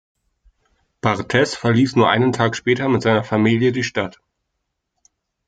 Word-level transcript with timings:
Barthez 1.01 1.53
verließ 1.53 1.95
nur 1.95 2.09
einen 2.09 2.31
Tag 2.31 2.55
später 2.55 2.89
mit 2.89 3.03
seiner 3.03 3.23
Familie 3.23 3.71
die 3.71 3.83
Stadt. 3.83 4.19